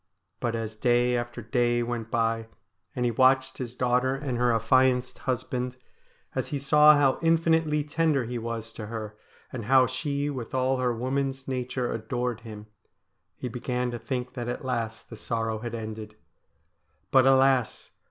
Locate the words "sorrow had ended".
15.17-16.15